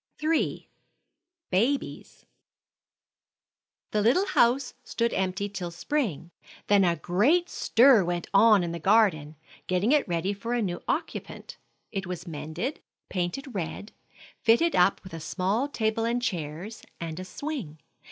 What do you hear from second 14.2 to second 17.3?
fitted up with a small table and chairs, and a